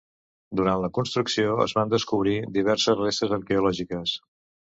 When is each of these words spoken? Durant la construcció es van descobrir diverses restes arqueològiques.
Durant 0.59 0.79
la 0.83 0.87
construcció 0.97 1.57
es 1.65 1.75
van 1.81 1.91
descobrir 1.91 2.33
diverses 2.57 2.99
restes 3.03 3.37
arqueològiques. 3.39 4.17